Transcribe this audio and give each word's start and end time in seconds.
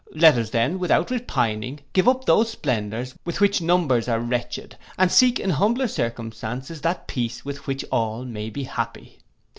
Let 0.15 0.35
us 0.35 0.49
then, 0.49 0.79
without 0.79 1.11
repining, 1.11 1.81
give 1.93 2.07
up 2.07 2.25
those 2.25 2.49
splendours 2.49 3.13
with 3.23 3.39
which 3.39 3.61
numbers 3.61 4.07
are 4.07 4.19
wretched, 4.19 4.75
and 4.97 5.11
seek 5.11 5.39
in 5.39 5.51
humbler 5.51 5.87
circumstances 5.87 6.81
that 6.81 7.07
peace 7.07 7.45
with 7.45 7.67
which 7.67 7.85
all 7.91 8.25
may 8.25 8.49
be 8.49 8.63
happy. 8.63 9.19